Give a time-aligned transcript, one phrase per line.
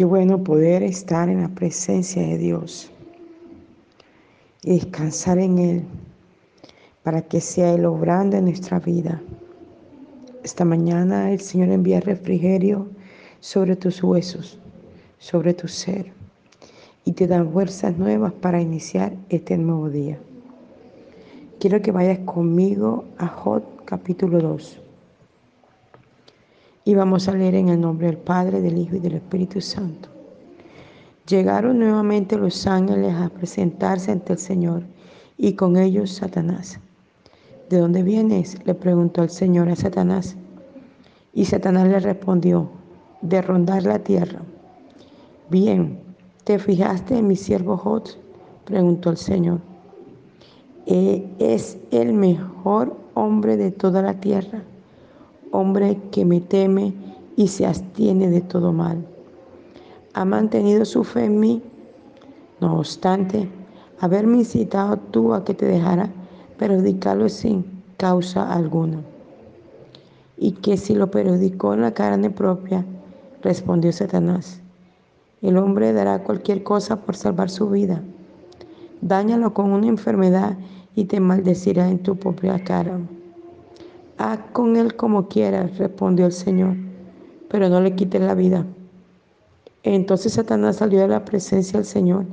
[0.00, 2.90] Qué bueno poder estar en la presencia de Dios
[4.62, 5.82] y descansar en Él
[7.02, 9.20] para que sea Él obrando en nuestra vida.
[10.42, 12.88] Esta mañana el Señor envía refrigerio
[13.40, 14.58] sobre tus huesos,
[15.18, 16.10] sobre tu ser
[17.04, 20.18] y te da fuerzas nuevas para iniciar este nuevo día.
[21.58, 24.80] Quiero que vayas conmigo a Jod capítulo 2.
[26.90, 30.08] Y vamos a leer en el nombre del Padre, del Hijo y del Espíritu Santo.
[31.24, 34.82] Llegaron nuevamente los ángeles a presentarse ante el Señor
[35.38, 36.80] y con ellos Satanás.
[37.68, 38.58] ¿De dónde vienes?
[38.66, 40.34] le preguntó el Señor a Satanás.
[41.32, 42.68] Y Satanás le respondió,
[43.22, 44.40] de rondar la tierra.
[45.48, 46.00] Bien,
[46.42, 48.08] ¿te fijaste en mi siervo Jod?
[48.64, 49.60] preguntó el Señor.
[50.86, 54.64] E, es el mejor hombre de toda la tierra,
[55.50, 56.94] hombre que me teme
[57.36, 59.04] y se abstiene de todo mal.
[60.14, 61.62] Ha mantenido su fe en mí.
[62.60, 63.48] No obstante,
[64.00, 66.10] haberme incitado tú a que te dejara
[66.58, 67.64] perjudicarlo sin
[67.96, 69.02] causa alguna.
[70.36, 72.84] Y que si lo perjudicó en la carne propia,
[73.42, 74.60] respondió Satanás,
[75.42, 78.02] el hombre dará cualquier cosa por salvar su vida.
[79.00, 80.58] Dáñalo con una enfermedad
[80.94, 82.98] y te maldecirá en tu propia cara.
[84.22, 86.76] Haz con él como quieras, respondió el Señor,
[87.48, 88.66] pero no le quites la vida.
[89.82, 92.26] Entonces Satanás salió de la presencia del Señor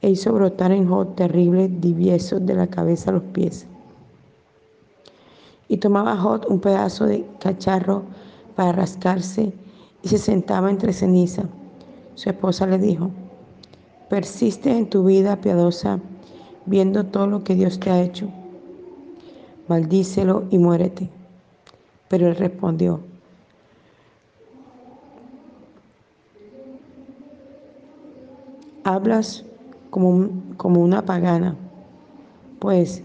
[0.00, 3.66] e hizo brotar en Job terribles diviesos de la cabeza a los pies.
[5.66, 8.04] Y tomaba Job un pedazo de cacharro
[8.54, 9.52] para rascarse
[10.04, 11.46] y se sentaba entre ceniza.
[12.14, 13.10] Su esposa le dijo,
[14.08, 15.98] persiste en tu vida piadosa,
[16.64, 18.28] viendo todo lo que Dios te ha hecho.
[19.66, 21.10] Maldícelo y muérete.
[22.08, 23.00] Pero él respondió,
[28.84, 29.44] hablas
[29.90, 31.56] como, como una pagana.
[32.60, 33.02] Pues,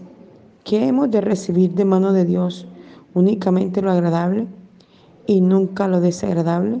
[0.64, 2.66] ¿qué hemos de recibir de mano de Dios?
[3.14, 4.46] ¿Únicamente lo agradable
[5.26, 6.78] y nunca lo desagradable?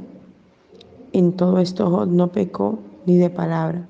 [1.12, 3.86] En todo esto Jod no pecó ni de palabra.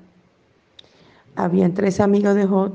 [1.35, 2.71] Habían tres amigos de Jod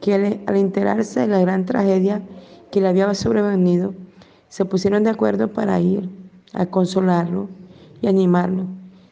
[0.00, 0.14] que
[0.46, 2.22] al enterarse de la gran tragedia
[2.70, 3.94] que le había sobrevenido,
[4.48, 6.08] se pusieron de acuerdo para ir
[6.54, 7.48] a consolarlo
[8.00, 8.66] y animarlo.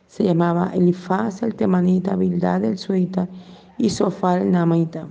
[0.06, 3.28] Se llamaba Elifaz el temanita, Bildad el suita
[3.78, 5.06] y Sofá el namita.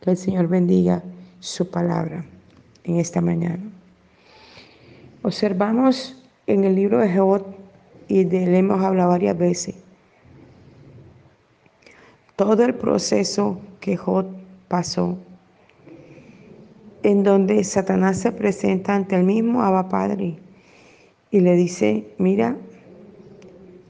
[0.00, 1.02] Que el Señor bendiga
[1.40, 2.24] su palabra
[2.84, 3.62] en esta mañana.
[5.22, 7.42] Observamos en el libro de Jehová
[8.08, 9.76] y de él hemos hablado varias veces
[12.40, 14.24] todo el proceso que Jod
[14.66, 15.18] pasó,
[17.02, 20.36] en donde Satanás se presenta ante el mismo Abba Padre
[21.30, 22.56] y le dice, mira,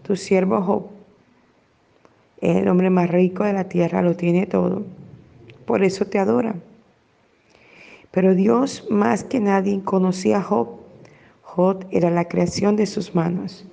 [0.02, 1.00] tu siervo Job
[2.40, 4.82] es el hombre más rico de la tierra, lo tiene todo.
[5.66, 6.54] Por eso te adora.
[8.10, 10.68] Pero Dios más que nadie conocía a Job.
[11.42, 13.66] Job era la creación de sus manos.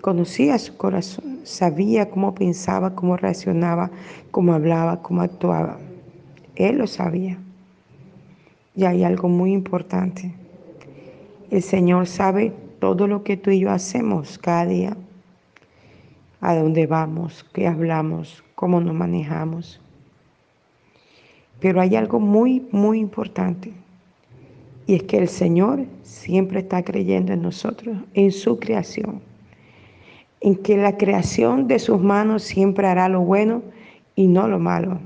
[0.00, 3.90] Conocía su corazón, sabía cómo pensaba, cómo reaccionaba,
[4.30, 5.78] cómo hablaba, cómo actuaba.
[6.56, 7.38] Él lo sabía.
[8.78, 10.32] Y hay algo muy importante.
[11.50, 14.96] El Señor sabe todo lo que tú y yo hacemos cada día
[16.40, 19.80] a dónde vamos, qué hablamos, cómo nos manejamos.
[21.58, 23.72] Pero hay algo muy, muy importante.
[24.86, 29.20] Y es que el Señor siempre está creyendo en nosotros, en su creación.
[30.40, 33.60] En que la creación de sus manos siempre hará lo bueno
[34.14, 35.00] y no lo malo.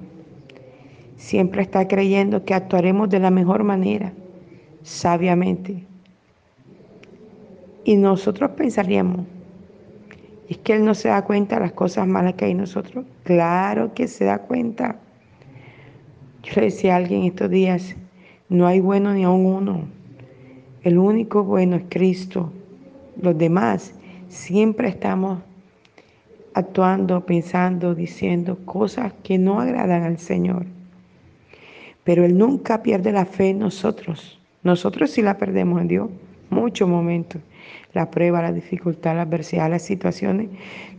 [1.22, 4.12] Siempre está creyendo que actuaremos de la mejor manera,
[4.82, 5.86] sabiamente.
[7.84, 9.24] Y nosotros pensaríamos,
[10.48, 13.06] ¿Es que Él no se da cuenta de las cosas malas que hay en nosotros?
[13.22, 14.96] Claro que se da cuenta.
[16.42, 17.94] Yo le decía a alguien estos días,
[18.48, 19.84] no hay bueno ni aún uno.
[20.82, 22.52] El único bueno es Cristo.
[23.22, 23.94] Los demás
[24.28, 25.38] siempre estamos
[26.52, 30.66] actuando, pensando, diciendo cosas que no agradan al Señor.
[32.04, 34.38] Pero Él nunca pierde la fe en nosotros.
[34.62, 36.10] Nosotros sí la perdemos en Dios,
[36.50, 37.40] muchos momentos
[37.94, 40.48] la prueba, la dificultad, la adversidad, las situaciones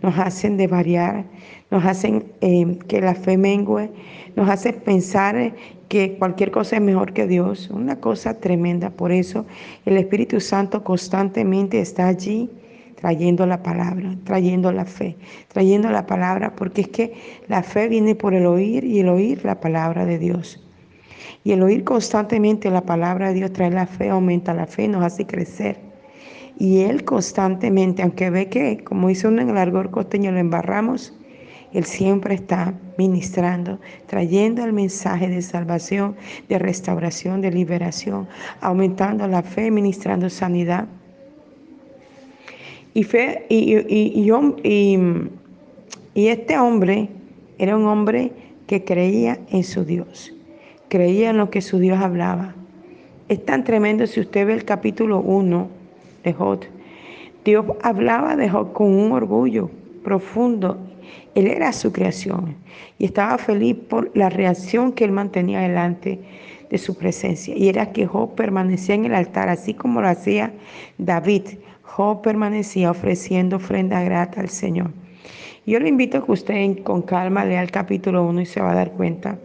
[0.01, 1.25] nos hacen de variar,
[1.71, 3.89] nos hacen eh, que la fe mengue,
[4.35, 5.53] nos hace pensar
[5.89, 7.69] que cualquier cosa es mejor que Dios.
[7.71, 8.89] Una cosa tremenda.
[8.91, 9.45] Por eso
[9.85, 12.49] el Espíritu Santo constantemente está allí
[12.95, 15.17] trayendo la palabra, trayendo la fe,
[15.49, 17.13] trayendo la palabra, porque es que
[17.47, 20.62] la fe viene por el oír y el oír la palabra de Dios.
[21.43, 25.03] Y el oír constantemente la palabra de Dios trae la fe, aumenta la fe, nos
[25.03, 25.77] hace crecer
[26.57, 31.13] Y él constantemente, aunque ve que, como dice uno en el argor costeño, lo embarramos,
[31.73, 36.15] él siempre está ministrando, trayendo el mensaje de salvación,
[36.47, 38.27] de restauración, de liberación,
[38.61, 40.87] aumentando la fe, ministrando sanidad.
[42.93, 44.27] Y, fe, y
[46.27, 47.09] este hombre
[47.57, 48.31] era un hombre
[48.67, 50.31] que creía en su Dios,
[50.93, 52.53] creía en lo que su Dios hablaba.
[53.27, 55.67] Es tan tremendo si usted ve el capítulo 1
[56.23, 56.59] de Job.
[57.43, 59.71] Dios hablaba de Job con un orgullo
[60.03, 60.77] profundo.
[61.33, 62.57] Él era su creación
[62.99, 66.19] y estaba feliz por la reacción que él mantenía delante
[66.69, 67.57] de su presencia.
[67.57, 70.53] Y era que Job permanecía en el altar, así como lo hacía
[70.99, 71.57] David.
[71.81, 74.91] Job permanecía ofreciendo ofrenda grata al Señor.
[75.65, 78.73] Yo le invito a que usted con calma lea el capítulo 1 y se va
[78.73, 79.39] a dar cuenta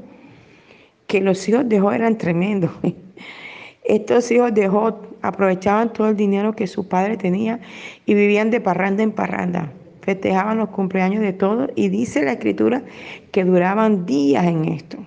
[1.09, 2.71] que los hijos de Job eran tremendos.
[3.85, 7.59] Estos hijos de Job aprovechaban todo el dinero que su padre tenía
[8.07, 9.73] y vivían de parranda en parranda.
[10.03, 12.83] Festejaban los cumpleaños de todos y dice la escritura
[13.33, 14.99] que duraban días en esto.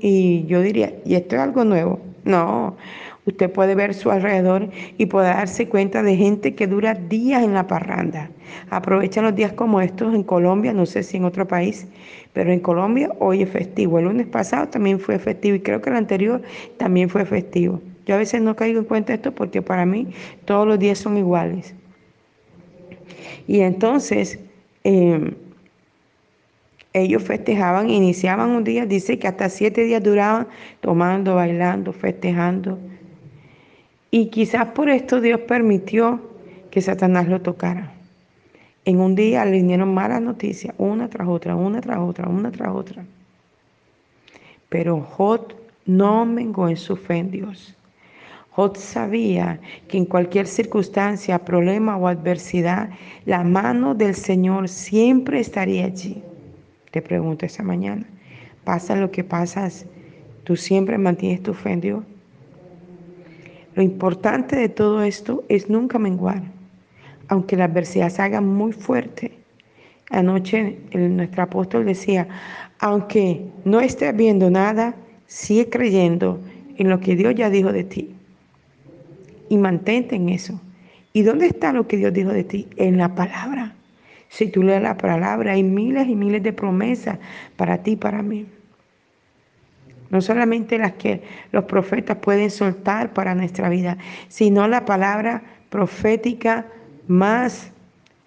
[0.00, 2.00] Y yo diría, ¿y esto es algo nuevo?
[2.24, 2.76] No,
[3.26, 7.54] usted puede ver su alrededor y puede darse cuenta de gente que dura días en
[7.54, 8.30] la parranda.
[8.70, 11.86] Aprovechan los días como estos en Colombia, no sé si en otro país,
[12.32, 13.98] pero en Colombia hoy es festivo.
[13.98, 16.42] El lunes pasado también fue festivo y creo que el anterior
[16.76, 17.80] también fue festivo.
[18.06, 20.08] Yo a veces no caigo en cuenta esto porque para mí
[20.44, 21.74] todos los días son iguales.
[23.46, 24.40] Y entonces
[24.82, 25.34] em,
[26.92, 30.48] ellos festejaban, iniciaban un día, dice que hasta siete días duraban
[30.80, 32.78] tomando, bailando, festejando.
[34.14, 36.20] Y quizás por esto Dios permitió
[36.70, 37.94] que Satanás lo tocara.
[38.84, 42.74] En un día le vinieron malas noticias, una tras otra, una tras otra, una tras
[42.74, 43.06] otra.
[44.68, 45.56] Pero Jot
[45.86, 47.74] no mengó en su fe en Dios.
[48.50, 52.90] Jod sabía que en cualquier circunstancia, problema o adversidad,
[53.24, 56.22] la mano del Señor siempre estaría allí.
[56.90, 58.04] Te pregunto esta mañana,
[58.62, 59.86] pasa lo que pasas,
[60.44, 62.04] tú siempre mantienes tu fe en Dios.
[63.74, 66.42] Lo importante de todo esto es nunca menguar,
[67.28, 69.32] aunque la adversidad se haga muy fuerte.
[70.10, 72.28] Anoche nuestro apóstol decía,
[72.80, 74.94] aunque no estés viendo nada,
[75.26, 76.38] sigue creyendo
[76.76, 78.14] en lo que Dios ya dijo de ti
[79.48, 80.60] y mantente en eso.
[81.14, 82.68] ¿Y dónde está lo que Dios dijo de ti?
[82.76, 83.74] En la palabra.
[84.28, 87.18] Si tú lees la palabra, hay miles y miles de promesas
[87.56, 88.46] para ti para mí.
[90.12, 93.98] No solamente las que los profetas pueden soltar para nuestra vida,
[94.28, 96.66] sino la palabra profética
[97.08, 97.72] más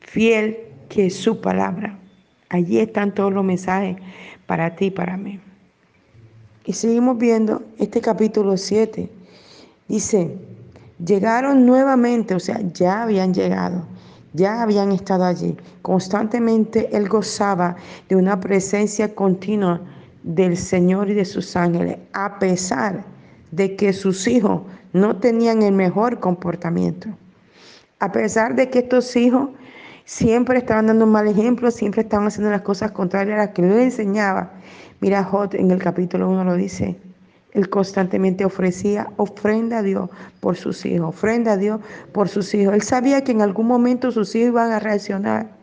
[0.02, 0.58] fiel
[0.90, 1.98] que su palabra.
[2.50, 3.96] Allí están todos los mensajes
[4.46, 5.40] para ti y para mí.
[6.66, 9.10] Y seguimos viendo este capítulo 7.
[9.88, 10.36] Dice,
[11.04, 13.86] Llegaron nuevamente, o sea, ya habían llegado,
[14.34, 15.58] ya habían estado allí.
[15.81, 17.76] Constantemente él gozaba
[18.08, 19.81] de una presencia continua
[20.25, 23.04] del Señor y de sus ángeles, a pesar
[23.51, 27.10] de que sus hijos no tenían el mejor comportamiento.
[28.00, 29.50] A pesar de que estos hijos
[30.04, 33.62] siempre estaban dando un mal ejemplo, siempre estaban haciendo las cosas contrarias a las que
[33.62, 34.51] él enseñaba.
[35.00, 36.98] Mira, Jot en el capítulo 1 lo dice.
[37.54, 40.10] Él constantemente ofrecía ofrenda a Dios
[40.42, 41.80] por sus hijos, ofrenda a Dios
[42.12, 42.74] por sus hijos.
[42.74, 45.55] Él sabía que en algún momento sus hijos iban a reaccionar.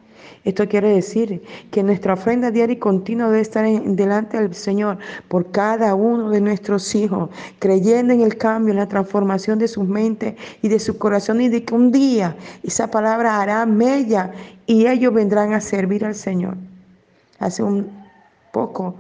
[0.45, 4.99] Esto quiere decir que nuestra ofrenda diaria y continua debe estar en, delante del Señor
[5.29, 9.87] por cada uno de nuestros hijos, creyendo en el cambio, en la transformación de sus
[9.87, 14.33] mentes y de su corazón y de que un día esa palabra hará mella
[14.67, 16.57] y ellos vendrán a servir al Señor.
[17.39, 17.91] Hace un
[18.53, 18.95] poco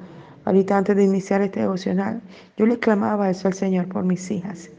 [0.44, 2.20] Ahorita antes de iniciar este devocional,
[2.56, 4.70] yo le clamaba eso al Señor por mis hijas.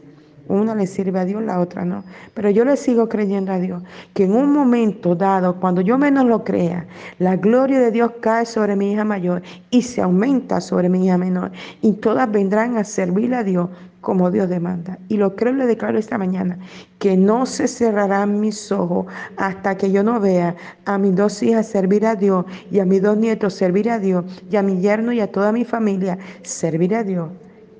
[0.48, 2.04] Una le sirve a Dios, la otra no.
[2.34, 3.82] Pero yo le sigo creyendo a Dios
[4.12, 6.86] que en un momento dado, cuando yo menos lo crea,
[7.18, 11.16] la gloria de Dios cae sobre mi hija mayor y se aumenta sobre mi hija
[11.16, 11.50] menor.
[11.80, 13.70] Y todas vendrán a servir a Dios
[14.04, 14.98] como Dios demanda.
[15.08, 16.58] Y lo creo y le declaro esta mañana,
[16.98, 21.66] que no se cerrarán mis ojos hasta que yo no vea a mis dos hijas
[21.66, 25.12] servir a Dios y a mis dos nietos servir a Dios y a mi yerno
[25.12, 27.30] y a toda mi familia servir a Dios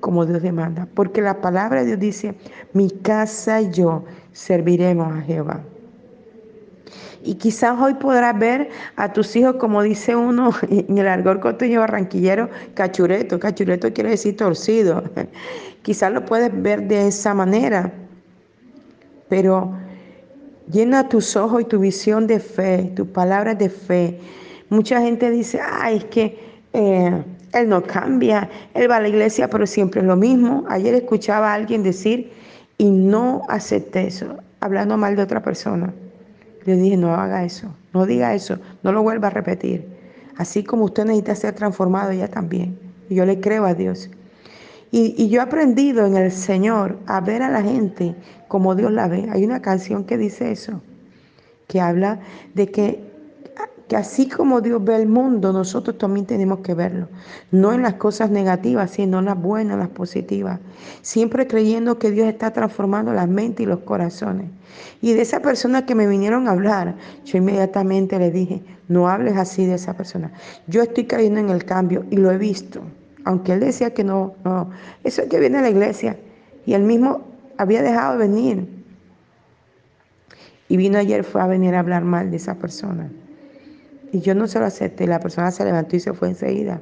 [0.05, 0.87] como Dios demanda.
[0.93, 2.35] Porque la palabra de Dios dice,
[2.73, 5.63] mi casa y yo serviremos a Jehová.
[7.23, 11.79] Y quizás hoy podrás ver a tus hijos, como dice uno en el argor costeño
[11.79, 13.39] barranquillero, cachureto.
[13.39, 15.03] Cachureto quiere decir torcido.
[15.81, 17.91] Quizás lo puedes ver de esa manera,
[19.27, 19.73] pero
[20.71, 24.19] llena tus ojos y tu visión de fe, tus palabras de fe.
[24.69, 26.39] Mucha gente dice, ay, es que
[26.73, 30.65] eh, él no cambia, él va a la iglesia, pero siempre es lo mismo.
[30.69, 32.31] Ayer escuchaba a alguien decir,
[32.77, 34.37] y no acepté eso.
[34.59, 35.93] hablando mal de otra persona.
[36.65, 39.85] Le dije, no haga eso, no diga eso, no lo vuelva a repetir.
[40.37, 42.77] Así como usted necesita ser transformado, ella también.
[43.09, 44.09] Y yo le creo a Dios.
[44.91, 48.15] Y, y, yo he aprendido en el Señor a ver a la gente
[48.47, 49.27] como Dios la ve.
[49.31, 50.81] Hay una canción que dice eso,
[51.67, 52.19] que habla
[52.53, 53.04] de que
[53.87, 57.07] que así como Dios ve el mundo, nosotros también tenemos que verlo.
[57.51, 60.59] No en las cosas negativas, sino en las buenas, las positivas.
[61.01, 64.47] Siempre creyendo que Dios está transformando las mentes y los corazones.
[65.01, 69.37] Y de esa persona que me vinieron a hablar, yo inmediatamente le dije, no hables
[69.37, 70.31] así de esa persona.
[70.67, 72.81] Yo estoy creyendo en el cambio y lo he visto.
[73.23, 74.69] Aunque él decía que no, no,
[75.03, 76.17] eso es que viene a la iglesia.
[76.65, 77.21] Y él mismo
[77.57, 78.67] había dejado de venir.
[80.67, 83.09] Y vino ayer, fue a venir a hablar mal de esa persona.
[84.15, 85.07] Y yo no se lo acepté.
[85.07, 86.79] La persona se levantó y se fue enseguida.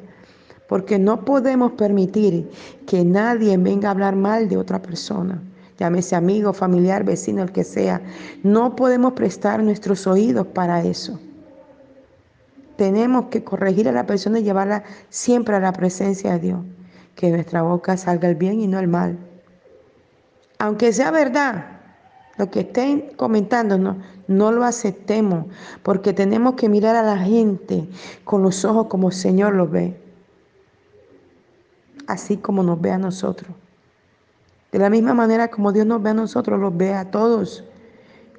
[0.69, 2.47] Porque no podemos permitir
[2.85, 5.41] que nadie venga a hablar mal de otra persona.
[5.79, 8.01] Llámese amigo, familiar, vecino, el que sea.
[8.43, 11.19] No podemos prestar nuestros oídos para eso.
[12.75, 16.59] Tenemos que corregir a la persona y llevarla siempre a la presencia de Dios.
[17.15, 19.17] Que nuestra boca salga el bien y no el mal.
[20.59, 21.65] Aunque sea verdad,
[22.37, 23.97] lo que estén comentándonos,
[24.27, 25.45] no lo aceptemos,
[25.83, 27.87] porque tenemos que mirar a la gente
[28.23, 29.95] con los ojos como el Señor los ve,
[32.07, 33.51] así como nos ve a nosotros.
[34.71, 37.63] De la misma manera como Dios nos ve a nosotros, los ve a todos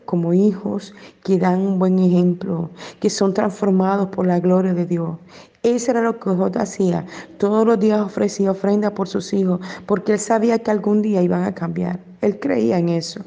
[0.04, 2.70] como hijos que dan un buen ejemplo,
[3.00, 5.16] que son transformados por la gloria de Dios.
[5.62, 7.06] Eso era lo que José hacía.
[7.38, 11.44] Todos los días ofrecía ofrenda por sus hijos, porque él sabía que algún día iban
[11.44, 12.00] a cambiar.
[12.20, 13.24] Él creía en eso.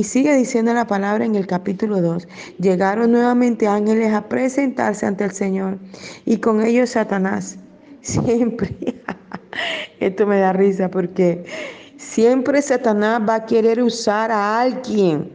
[0.00, 2.26] Y sigue diciendo la palabra en el capítulo 2.
[2.58, 5.76] Llegaron nuevamente ángeles a presentarse ante el Señor
[6.24, 7.58] y con ellos Satanás.
[8.00, 8.74] Siempre,
[10.00, 11.44] esto me da risa porque
[11.98, 15.30] siempre Satanás va a querer usar a alguien.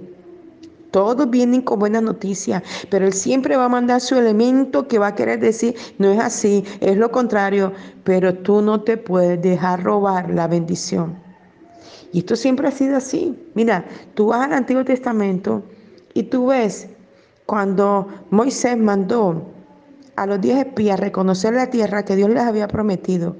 [0.89, 5.09] Todos vienen con buena noticia, pero él siempre va a mandar su elemento que va
[5.09, 7.71] a querer decir, no es así, es lo contrario,
[8.03, 11.23] pero tú no te puedes dejar robar la bendición.
[12.11, 13.37] Y esto siempre ha sido así.
[13.53, 15.63] Mira, tú vas al Antiguo Testamento
[16.13, 16.87] y tú ves
[17.45, 19.51] cuando Moisés mandó
[20.15, 23.35] a los diez espías reconocer la tierra que Dios les había prometido.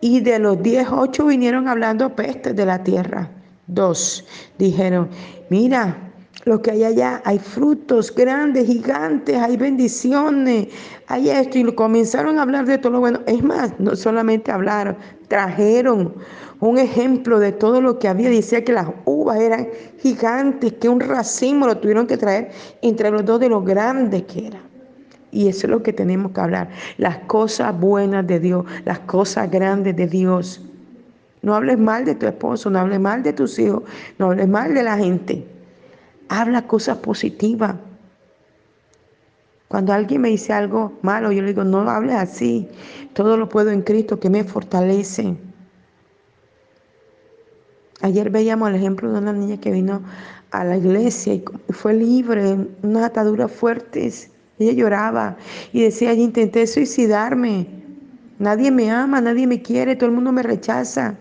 [0.00, 3.30] Y de los diez, ocho vinieron hablando pestes de la tierra.
[3.66, 4.24] Dos
[4.58, 5.08] dijeron,
[5.48, 6.12] mira,
[6.44, 10.68] lo que hay allá, hay frutos grandes, gigantes, hay bendiciones,
[11.06, 11.58] hay esto.
[11.58, 13.20] Y comenzaron a hablar de todo lo bueno.
[13.26, 14.96] Es más, no solamente hablaron,
[15.28, 16.14] trajeron
[16.60, 18.28] un ejemplo de todo lo que había.
[18.28, 19.68] Decía que las uvas eran
[20.00, 22.50] gigantes, que un racimo lo tuvieron que traer
[22.82, 24.60] entre los dos de lo grande que era.
[25.30, 26.68] Y eso es lo que tenemos que hablar.
[26.98, 30.62] Las cosas buenas de Dios, las cosas grandes de Dios.
[31.42, 33.82] No hables mal de tu esposo, no hables mal de tus hijos,
[34.18, 35.53] no hables mal de la gente.
[36.28, 37.76] Habla cosas positivas.
[39.68, 42.68] Cuando alguien me dice algo malo, yo le digo, no hables así.
[43.12, 45.36] Todo lo puedo en Cristo que me fortalece.
[48.00, 50.02] Ayer veíamos el ejemplo de una niña que vino
[50.50, 54.30] a la iglesia y fue libre, unas ataduras fuertes.
[54.58, 55.36] Ella lloraba
[55.72, 57.66] y decía, yo intenté suicidarme.
[58.38, 61.16] Nadie me ama, nadie me quiere, todo el mundo me rechaza.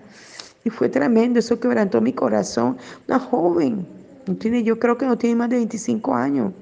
[0.64, 2.78] Y fue tremendo, eso quebrantó mi corazón.
[3.08, 3.88] Una joven,
[4.26, 6.54] no tiene, yo creo que no tiene más de 25 años.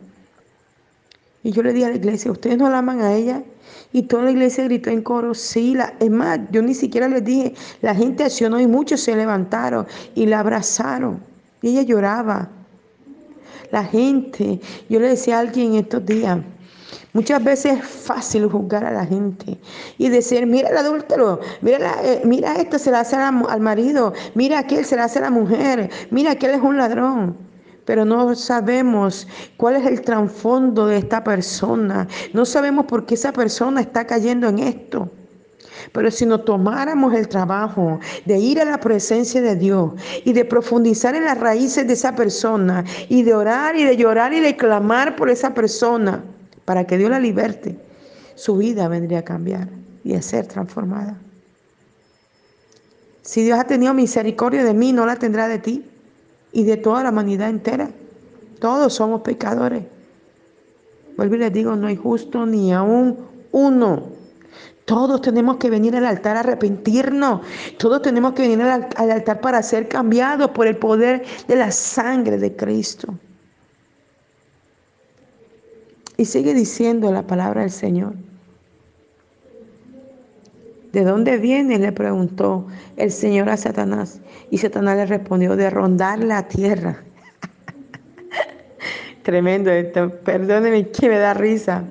[1.44, 3.44] Y yo le dije a la iglesia, ¿ustedes no la aman a ella?
[3.94, 7.24] Y toda la iglesia gritó en coro, sí, la, es más, yo ni siquiera les
[7.24, 11.24] dije, la gente accionó y muchos se levantaron y la abrazaron.
[11.62, 12.50] Y ella lloraba.
[13.72, 16.40] La gente, yo le decía a alguien estos días,
[17.14, 19.58] Muchas veces es fácil juzgar a la gente
[19.98, 24.60] y decir, mira el adúltero, mira, eh, mira esto se la hace al marido, mira
[24.60, 27.51] aquel se la hace a la mujer, mira aquel es un ladrón
[27.92, 32.08] pero no sabemos cuál es el trasfondo de esta persona.
[32.32, 35.12] No sabemos por qué esa persona está cayendo en esto.
[35.92, 39.92] Pero si nos tomáramos el trabajo de ir a la presencia de Dios
[40.24, 44.32] y de profundizar en las raíces de esa persona y de orar y de llorar
[44.32, 46.24] y de clamar por esa persona
[46.64, 47.78] para que Dios la liberte,
[48.36, 49.68] su vida vendría a cambiar
[50.06, 51.18] y a ser transformada.
[53.22, 55.91] Si Dios ha tenido misericordia de mí, no la tendrá de ti
[56.54, 57.90] y de toda la humanidad entera.
[58.60, 59.84] Todos somos pecadores.
[61.18, 63.18] Vuelvo y les digo, no hay justo ni aún
[63.52, 64.10] uno.
[64.86, 67.42] Todos tenemos que venir al altar a arrepentirnos.
[67.78, 71.72] Todos tenemos que venir al, al altar para ser cambiados por el poder de la
[71.72, 73.14] sangre de Cristo.
[76.18, 78.14] Y sigue diciendo la palabra del Señor.
[80.92, 81.80] ¿De dónde vienes?
[81.80, 82.68] le preguntó
[82.98, 84.20] el Señor a Satanás.
[84.50, 87.02] Y Satanás le respondió, de rondar la tierra.
[89.24, 91.86] Tremendo esto, perdóneme que me da risa.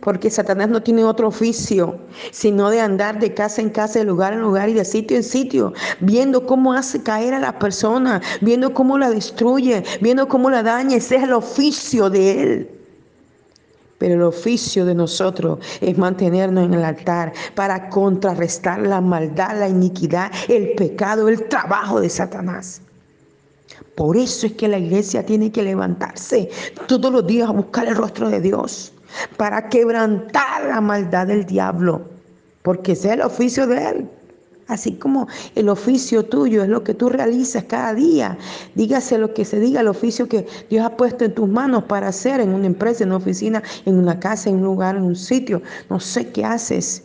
[0.00, 1.98] Porque Satanás no tiene otro oficio,
[2.30, 5.24] sino de andar de casa en casa, de lugar en lugar y de sitio en
[5.24, 10.62] sitio, viendo cómo hace caer a la persona, viendo cómo la destruye, viendo cómo la
[10.62, 10.96] daña.
[10.96, 12.77] Ese es el oficio de él.
[13.98, 19.68] Pero el oficio de nosotros es mantenernos en el altar para contrarrestar la maldad, la
[19.68, 22.80] iniquidad, el pecado, el trabajo de Satanás.
[23.96, 26.48] Por eso es que la iglesia tiene que levantarse
[26.86, 28.92] todos los días a buscar el rostro de Dios,
[29.36, 32.02] para quebrantar la maldad del diablo,
[32.62, 34.08] porque ese es el oficio de él.
[34.68, 38.36] Así como el oficio tuyo es lo que tú realizas cada día.
[38.74, 42.08] Dígase lo que se diga, el oficio que Dios ha puesto en tus manos para
[42.08, 45.16] hacer en una empresa, en una oficina, en una casa, en un lugar, en un
[45.16, 45.62] sitio.
[45.88, 47.04] No sé qué haces,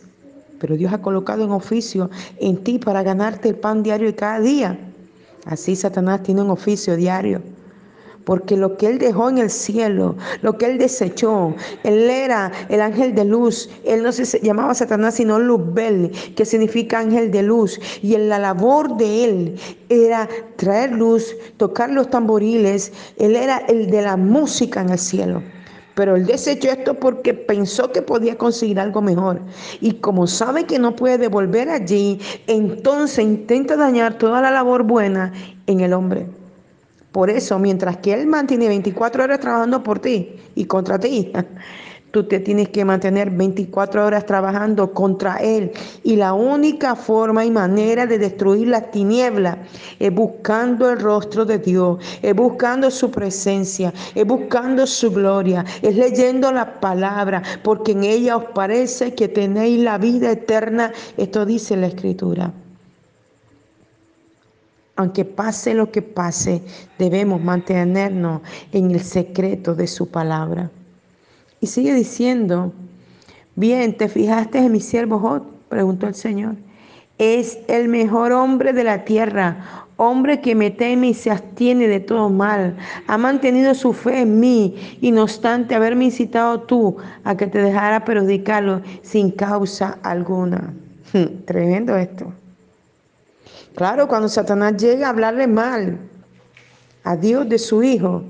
[0.60, 4.40] pero Dios ha colocado un oficio en ti para ganarte el pan diario de cada
[4.40, 4.78] día.
[5.46, 7.53] Así Satanás tiene un oficio diario
[8.24, 12.80] porque lo que él dejó en el cielo, lo que él desechó, él era el
[12.80, 17.78] ángel de luz, él no se llamaba Satanás sino Luzbel, que significa ángel de luz,
[18.02, 24.02] y la labor de él era traer luz, tocar los tamboriles, él era el de
[24.02, 25.42] la música en el cielo.
[25.94, 29.40] Pero él desechó esto porque pensó que podía conseguir algo mejor.
[29.80, 35.32] Y como sabe que no puede devolver allí, entonces intenta dañar toda la labor buena
[35.66, 36.26] en el hombre.
[37.14, 41.30] Por eso, mientras que Él mantiene 24 horas trabajando por ti y contra ti,
[42.10, 45.70] tú te tienes que mantener 24 horas trabajando contra Él.
[46.02, 49.58] Y la única forma y manera de destruir las tinieblas
[50.00, 55.94] es buscando el rostro de Dios, es buscando su presencia, es buscando su gloria, es
[55.94, 60.90] leyendo la palabra, porque en ella os parece que tenéis la vida eterna.
[61.16, 62.52] Esto dice la Escritura
[64.96, 66.62] aunque pase lo que pase,
[66.98, 70.70] debemos mantenernos en el secreto de su palabra.
[71.60, 72.72] Y sigue diciendo,
[73.56, 75.42] bien, ¿te fijaste en mi siervo Jod?
[75.68, 76.56] Preguntó el Señor.
[77.18, 82.00] Es el mejor hombre de la tierra, hombre que me teme y se abstiene de
[82.00, 82.76] todo mal.
[83.06, 87.58] Ha mantenido su fe en mí y no obstante haberme incitado tú a que te
[87.58, 90.74] dejara perjudicarlo sin causa alguna.
[91.46, 92.32] Tremendo esto.
[93.74, 95.98] Claro, cuando Satanás llega a hablarle mal
[97.02, 98.22] a Dios de su hijo,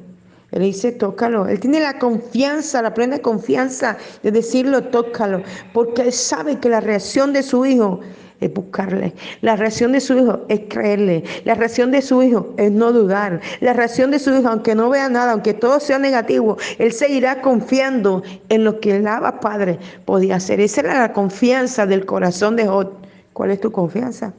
[0.53, 1.47] él dice, tócalo.
[1.49, 6.81] Él tiene la confianza, la plena confianza de decirlo, tócalo, porque él sabe que la
[6.81, 8.01] reacción de su hijo
[8.41, 9.15] es buscarle.
[9.43, 11.25] La reacción de su hijo es creerle.
[11.45, 13.41] La reacción de su hijo es no dudar.
[13.61, 17.43] La reacción de su hijo, aunque no vea nada, aunque todo sea negativo, él seguirá
[17.43, 20.61] confiando en lo que el Abba Padre podía hacer.
[20.61, 22.89] Esa era la confianza del corazón de Jod.
[23.33, 24.33] ¿Cuál es tu confianza?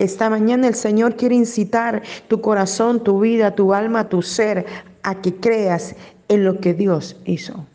[0.00, 4.64] Esta mañana el Señor quiere incitar tu corazón, tu vida, tu alma, tu ser
[5.02, 5.94] a que creas
[6.28, 7.66] en lo que Dios hizo.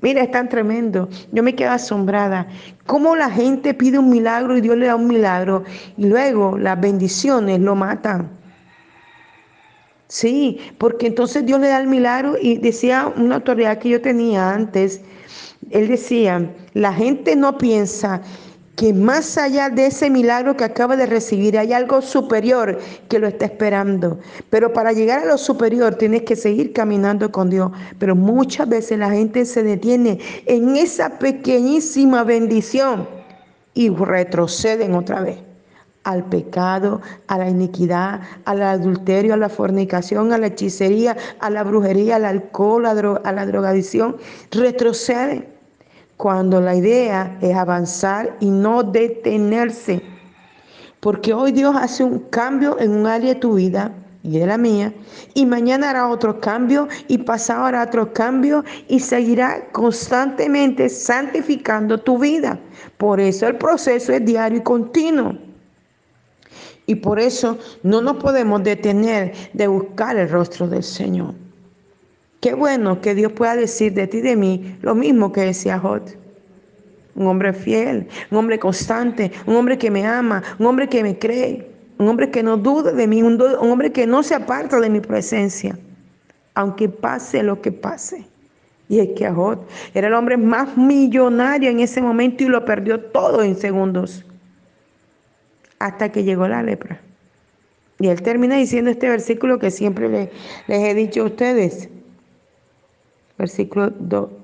[0.00, 1.10] Mira, es tan tremendo.
[1.32, 2.46] Yo me quedo asombrada.
[2.86, 5.64] Cómo la gente pide un milagro y Dios le da un milagro
[5.98, 8.30] y luego las bendiciones lo matan.
[10.08, 14.50] Sí, porque entonces Dios le da el milagro y decía una autoridad que yo tenía
[14.50, 15.02] antes,
[15.70, 18.22] él decía, la gente no piensa
[18.80, 22.78] que más allá de ese milagro que acaba de recibir hay algo superior
[23.10, 24.18] que lo está esperando.
[24.48, 27.70] Pero para llegar a lo superior tienes que seguir caminando con Dios.
[27.98, 33.06] Pero muchas veces la gente se detiene en esa pequeñísima bendición
[33.74, 35.36] y retroceden otra vez
[36.04, 41.64] al pecado, a la iniquidad, al adulterio, a la fornicación, a la hechicería, a la
[41.64, 44.16] brujería, al alcohol, a la drogadicción.
[44.50, 45.59] Retroceden
[46.20, 50.02] cuando la idea es avanzar y no detenerse.
[51.00, 53.90] Porque hoy Dios hace un cambio en un área de tu vida
[54.22, 54.92] y de la mía,
[55.32, 62.18] y mañana hará otro cambio, y pasado hará otro cambio, y seguirá constantemente santificando tu
[62.18, 62.60] vida.
[62.98, 65.38] Por eso el proceso es diario y continuo.
[66.84, 71.32] Y por eso no nos podemos detener de buscar el rostro del Señor.
[72.40, 75.78] Qué bueno que Dios pueda decir de ti y de mí lo mismo que decía
[75.78, 76.02] Jod.
[77.14, 81.18] Un hombre fiel, un hombre constante, un hombre que me ama, un hombre que me
[81.18, 84.88] cree, un hombre que no duda de mí, un, hombre que no se aparta de
[84.88, 85.78] mi presencia,
[86.54, 88.24] aunque pase lo que pase.
[88.88, 89.58] Y es que Jod
[89.92, 94.24] era el hombre más millonario en ese momento y lo perdió todo en segundos,
[95.78, 97.02] hasta que llegó la lepra.
[97.98, 100.30] Y él termina diciendo este versículo que siempre les
[100.68, 101.90] he dicho a ustedes
[103.40, 103.92] versículo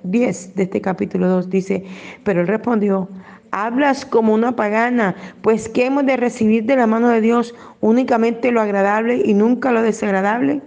[0.02, 1.84] 10 de este capítulo 2 dice,
[2.24, 3.08] pero él respondió,
[3.52, 7.54] Hablas como una pagana, pues ¿qué hemos de recibir de la mano de Dios?
[7.80, 10.60] Únicamente lo agradable y nunca lo desagradable.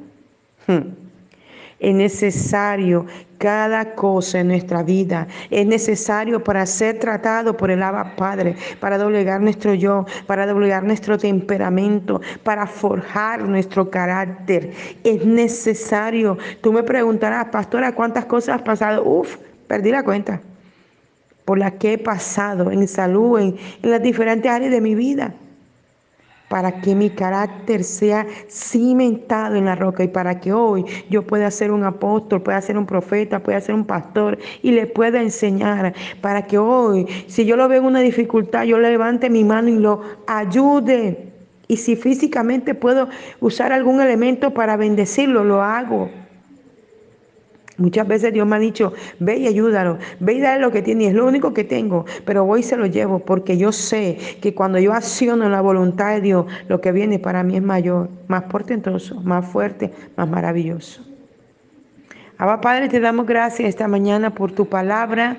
[0.66, 0.99] Hmm.
[1.80, 3.06] Es necesario
[3.38, 5.28] cada cosa en nuestra vida.
[5.50, 10.84] Es necesario para ser tratado por el Abba Padre, para doblegar nuestro yo, para doblegar
[10.84, 14.72] nuestro temperamento, para forjar nuestro carácter.
[15.04, 16.38] Es necesario.
[16.62, 19.04] Tú me preguntarás, pastora, ¿cuántas cosas has pasado?
[19.06, 19.38] Uf,
[19.68, 20.42] perdí la cuenta.
[21.46, 25.34] Por las que he pasado en salud, en, en las diferentes áreas de mi vida
[26.50, 31.50] para que mi carácter sea cimentado en la roca y para que hoy yo pueda
[31.52, 35.94] ser un apóstol, pueda ser un profeta, pueda ser un pastor y le pueda enseñar,
[36.22, 39.78] para que hoy, si yo lo veo en una dificultad, yo levante mi mano y
[39.78, 41.32] lo ayude.
[41.68, 43.08] Y si físicamente puedo
[43.40, 46.10] usar algún elemento para bendecirlo, lo hago.
[47.80, 51.08] Muchas veces Dios me ha dicho, ve y ayúdalo, ve y dale lo que tiene,
[51.08, 54.54] es lo único que tengo, pero voy y se lo llevo, porque yo sé que
[54.54, 58.44] cuando yo acciono la voluntad de Dios, lo que viene para mí es mayor, más
[58.44, 61.06] portentoso, más fuerte, más maravilloso.
[62.38, 65.38] Abba Padre, te damos gracias esta mañana por tu palabra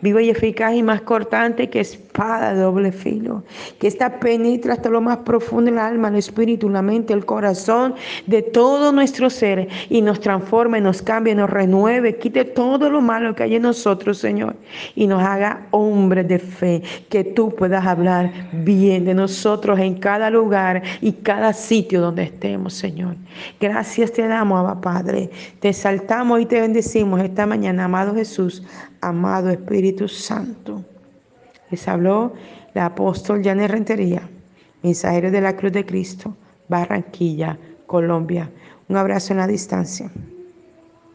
[0.00, 3.42] viva y eficaz y más cortante que espada de doble filo,
[3.78, 7.94] que esta penetra hasta lo más profundo del alma, el espíritu, la mente, el corazón
[8.26, 13.34] de todo nuestro ser y nos transforme, nos cambie, nos renueve, quite todo lo malo
[13.34, 14.56] que hay en nosotros, Señor,
[14.94, 20.30] y nos haga hombres de fe, que tú puedas hablar bien de nosotros en cada
[20.30, 23.16] lugar y cada sitio donde estemos, Señor.
[23.60, 25.30] Gracias te damos, Abba Padre.
[25.60, 28.62] Te exaltamos y te bendecimos esta mañana, amado Jesús
[29.00, 30.84] amado Espíritu Santo.
[31.70, 32.32] Les habló
[32.74, 34.28] el apóstol Janet Rentería,
[34.82, 36.36] mensajero de la Cruz de Cristo,
[36.68, 38.50] Barranquilla, Colombia.
[38.88, 40.10] Un abrazo en la distancia.